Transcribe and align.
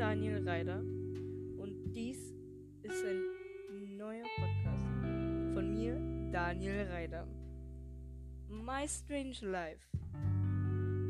Daniel 0.00 0.48
Reider 0.48 0.78
und 0.78 1.92
dies 1.94 2.34
ist 2.82 3.04
ein 3.04 3.96
neuer 3.96 4.24
Podcast 4.36 4.86
von 5.54 5.72
mir, 5.72 5.94
Daniel 6.32 6.88
Reider. 6.90 7.28
My 8.48 8.88
Strange 8.88 9.36
Life. 9.42 9.86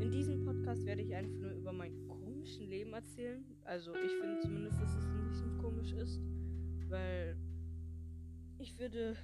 In 0.01 0.11
diesem 0.11 0.45
Podcast 0.45 0.85
werde 0.85 1.01
ich 1.01 1.15
einfach 1.15 1.35
nur 1.35 1.51
über 1.51 1.73
mein 1.73 2.07
komischen 2.07 2.67
Leben 2.67 2.93
erzählen. 2.93 3.43
Also 3.63 3.95
ich 3.95 4.11
finde 4.21 4.39
zumindest, 4.41 4.79
dass 4.79 4.93
es 4.93 5.07
nicht 5.07 5.57
komisch 5.61 5.93
ist, 5.93 6.19
weil 6.89 7.35
ich 8.59 8.77
würde 8.77 9.15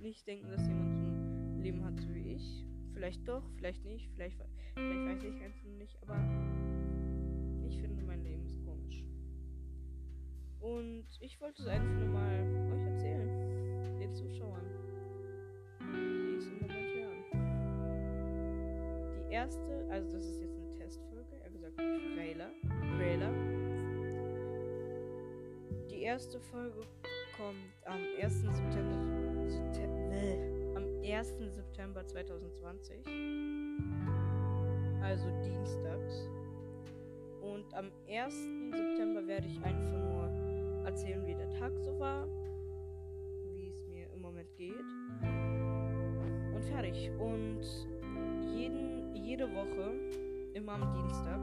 nicht 0.00 0.26
denken, 0.26 0.50
dass 0.50 0.66
jemand 0.66 0.96
so 0.96 1.02
ein 1.02 1.60
Leben 1.60 1.84
hat 1.84 2.14
wie 2.14 2.34
ich. 2.36 2.66
Vielleicht 2.94 3.28
doch, 3.28 3.48
vielleicht 3.56 3.84
nicht, 3.84 4.10
vielleicht, 4.14 4.36
vielleicht 4.74 5.06
weiß 5.06 5.22
ich 5.22 5.42
einfach 5.42 5.68
nicht, 5.78 5.96
aber 6.02 6.79
Und 10.60 11.06
ich 11.20 11.40
wollte 11.40 11.62
es 11.62 11.68
einfach 11.68 11.94
nur 11.94 12.08
mal 12.08 12.72
euch 12.72 12.86
erzählen, 12.86 13.96
den 13.98 14.14
Zuschauern, 14.14 14.66
die 15.80 16.36
es 16.36 16.46
im 16.46 16.60
Moment 16.60 16.94
hören. 16.94 17.24
Die 19.16 19.32
erste, 19.32 19.86
also 19.90 20.12
das 20.12 20.24
ist 20.24 20.40
jetzt 20.40 20.58
eine 20.58 20.70
Testfolge, 20.70 21.36
er 21.42 21.50
gesagt 21.50 21.76
Trailer, 21.76 22.50
Trailer. 22.96 23.32
Die 25.90 26.02
erste 26.02 26.38
Folge 26.40 26.80
kommt 27.36 27.56
am 27.86 28.00
1. 28.20 28.40
September, 28.42 29.48
September 29.48 29.90
am 30.76 30.84
1. 31.02 31.28
September 31.54 32.06
2020. 32.06 33.06
Also 35.02 35.30
dienstags. 35.42 36.28
Und 37.40 37.72
am 37.74 37.90
1. 38.08 38.34
September 38.70 39.26
werde 39.26 39.46
ich 39.46 39.62
einfach 39.62 39.98
nur 39.98 40.29
erzählen, 40.90 41.24
wie 41.24 41.36
der 41.36 41.48
Tag 41.50 41.72
so 41.78 42.00
war, 42.00 42.26
wie 43.54 43.68
es 43.68 43.86
mir 43.86 44.10
im 44.12 44.22
Moment 44.22 44.52
geht. 44.56 44.74
Und 46.52 46.64
fertig. 46.64 47.12
Und 47.16 47.60
jeden, 48.52 49.14
jede 49.14 49.48
Woche, 49.54 49.92
immer 50.52 50.72
am 50.72 50.92
Dienstag, 50.92 51.38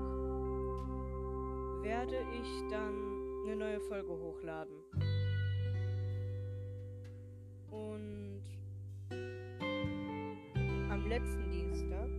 werde 1.81 2.17
ich 2.41 2.69
dann 2.69 2.93
eine 3.45 3.55
neue 3.55 3.79
Folge 3.79 4.09
hochladen. 4.09 4.75
Und 7.71 8.43
am 10.89 11.07
letzten 11.07 11.49
Dienstag, 11.51 12.09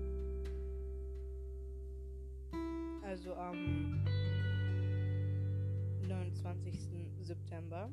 also 3.03 3.35
am 3.35 4.08
29. 6.43 6.89
September, 7.21 7.91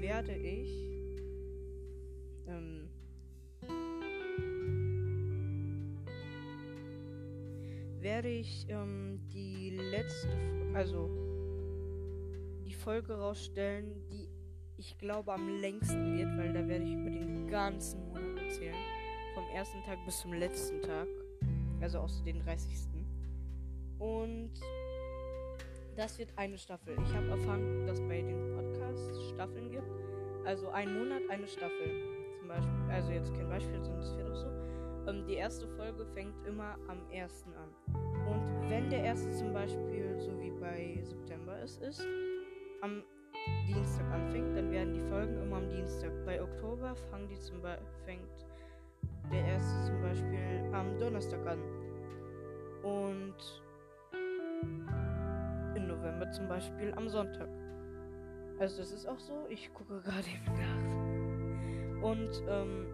werde 0.00 0.34
ich 0.34 0.68
ähm, 2.46 2.88
werde 8.00 8.28
ich 8.28 8.66
ähm, 8.68 9.20
die 9.32 9.70
letzte, 9.70 10.28
also 10.74 11.08
die 12.66 12.74
Folge 12.74 13.14
rausstellen, 13.14 14.06
die 14.10 14.28
ich 14.76 14.98
glaube 14.98 15.32
am 15.32 15.48
längsten 15.60 16.18
wird, 16.18 16.36
weil 16.36 16.52
da 16.52 16.66
werde 16.66 16.84
ich 16.84 16.92
über 16.92 17.10
den 17.10 17.48
ganzen 17.48 18.08
Monat 18.08 18.42
erzählen. 18.42 18.74
Vom 19.34 19.44
ersten 19.54 19.82
Tag 19.84 20.04
bis 20.04 20.20
zum 20.20 20.32
letzten 20.34 20.82
Tag. 20.82 21.06
Also 21.80 21.98
aus 21.98 22.22
den 22.24 22.40
30. 22.40 22.68
Und 23.98 24.52
das 25.96 26.18
wird 26.18 26.30
eine 26.36 26.58
Staffel. 26.58 26.96
Ich 27.02 27.14
habe 27.14 27.28
erfahren, 27.28 27.86
dass 27.86 28.00
bei 28.00 28.20
den 28.20 28.54
Podcasts 28.54 29.28
Staffeln 29.30 29.70
gibt. 29.70 29.88
Also 30.44 30.68
ein 30.68 30.98
Monat 30.98 31.22
eine 31.30 31.46
Staffel. 31.46 31.90
Zum 32.38 32.48
Beispiel, 32.48 32.90
also 32.90 33.10
jetzt 33.12 33.34
kein 33.34 33.48
Beispiel, 33.48 33.82
sondern 33.82 34.02
es 34.02 34.16
wird 34.16 34.30
auch 34.30 34.36
so. 34.36 34.46
Ähm, 35.10 35.24
die 35.26 35.34
erste 35.34 35.68
Folge 35.68 36.06
fängt 36.14 36.34
immer 36.46 36.76
am 36.88 37.00
1. 37.12 37.44
an. 37.46 37.94
Und 38.26 38.70
wenn 38.70 38.90
der 38.90 39.04
erste 39.04 39.30
zum 39.32 39.52
Beispiel, 39.52 40.16
so 40.18 40.30
wie 40.40 40.50
bei 40.50 40.98
September 41.02 41.58
es 41.62 41.78
ist, 41.78 42.06
am 42.82 43.02
Dienstag 43.66 44.10
anfängt, 44.12 44.56
dann 44.56 44.70
werden 44.70 44.94
die 44.94 45.08
Folgen 45.08 45.40
immer 45.42 45.56
am 45.56 45.68
Dienstag. 45.68 46.10
Bei 46.24 46.42
Oktober 46.42 46.94
fangen 47.10 47.28
die 47.28 47.38
zum 47.38 47.60
fängt 48.04 48.46
der 49.30 49.44
erste 49.44 49.86
zum 49.86 50.02
Beispiel 50.02 50.70
am 50.72 50.98
Donnerstag 50.98 51.46
an. 51.46 51.58
Und 52.82 53.34
November 56.04 56.30
zum 56.32 56.48
Beispiel 56.48 56.92
am 56.96 57.08
Sonntag. 57.08 57.48
Also 58.58 58.78
das 58.78 58.92
ist 58.92 59.06
auch 59.06 59.18
so. 59.18 59.46
Ich 59.48 59.72
gucke 59.72 60.02
gerade 60.02 60.26
eben 60.28 60.52
nach. 60.52 62.10
Und 62.10 62.42
ähm, 62.46 62.86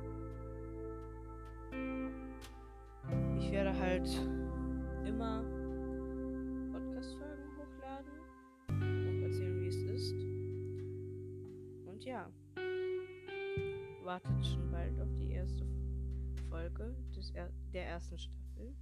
ich 3.38 3.50
werde 3.50 3.76
halt 3.76 4.08
immer 5.04 5.42
Podcast-Folgen 6.72 7.50
hochladen 7.58 8.12
und 8.68 9.22
erzählen, 9.24 9.60
wie 9.60 9.66
es 9.66 9.82
ist. 9.82 10.14
Und 11.86 12.04
ja, 12.04 12.30
wartet 14.04 14.46
schon 14.46 14.70
bald 14.70 15.00
auf 15.00 15.12
die 15.16 15.32
erste 15.32 15.66
Folge 16.48 16.94
des 17.16 17.32
er 17.32 17.50
der 17.72 17.86
ersten 17.86 18.18
Staffel. 18.18 18.72